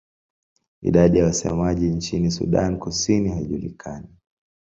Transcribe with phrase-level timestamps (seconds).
[0.81, 4.07] Idadi ya wasemaji nchini Sudan Kusini haijulikani.